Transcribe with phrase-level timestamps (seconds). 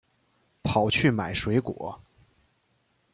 [0.63, 2.01] 跑去买水果